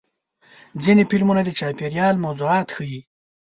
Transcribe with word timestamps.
ځینې 0.83 1.03
فلمونه 1.09 1.41
د 1.45 1.49
چاپېریال 1.59 2.15
موضوعات 2.25 2.67
ښیي. 2.75 2.99